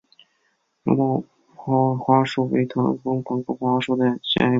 [0.81, 1.23] 柔毛
[1.55, 4.49] 泡花树为清风藤科泡花树属下的一个变种。